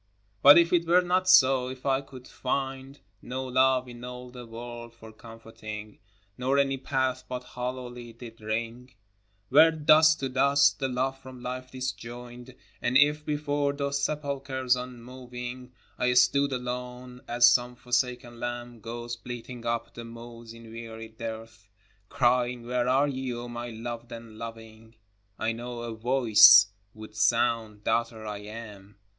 [0.41, 4.47] But if it were not so,— if I could find No love in all the
[4.47, 5.99] world for comforting,
[6.39, 8.95] Nor any path but hollowly did ring,
[9.49, 16.13] Where "dust to dust"the love from life disjoined And if before those sepulchres unmoving I
[16.15, 21.69] stood alone (as some forsaken lamb Goes bleating up the moors in weary dearth),
[22.09, 24.95] Crying," Where are ye, O my loved and loving?"
[25.37, 28.95] I know a Voice would sound," Daughter, I AM.